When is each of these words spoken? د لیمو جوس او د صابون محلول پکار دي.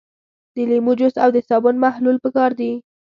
د 0.53 0.55
لیمو 0.69 0.93
جوس 0.99 1.15
او 1.23 1.29
د 1.35 1.37
صابون 1.47 1.75
محلول 1.83 2.17
پکار 2.25 2.51
دي. 2.59 2.71